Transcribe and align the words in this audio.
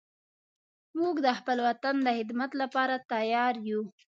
موږ 0.99 1.15
د 1.25 1.27
خپل 1.39 1.57
وطن 1.67 1.95
د 2.03 2.07
خدمت 2.17 2.51
لپاره 2.61 2.95
تیار 3.11 3.53
یو 3.67 3.81